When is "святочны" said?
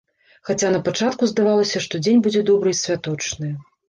2.81-3.51